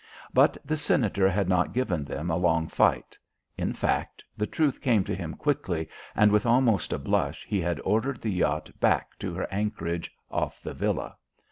But 0.33 0.57
the 0.65 0.77
Senator 0.77 1.29
had 1.29 1.47
not 1.47 1.73
given 1.75 2.03
them 2.03 2.31
a 2.31 2.35
long 2.35 2.67
fight. 2.67 3.15
In 3.55 3.71
fact, 3.71 4.23
the 4.35 4.47
truth 4.47 4.81
came 4.81 5.03
to 5.03 5.13
him 5.13 5.35
quickly, 5.35 5.87
and 6.15 6.31
with 6.31 6.43
almost 6.47 6.91
a 6.91 6.97
blush 6.97 7.45
he 7.45 7.61
had 7.61 7.79
ordered 7.81 8.19
the 8.19 8.31
yacht 8.33 8.71
back 8.79 9.09
to 9.19 9.35
her 9.35 9.45
anchorage 9.53 10.09
off 10.31 10.59
the 10.59 10.73
villa. 10.73 11.17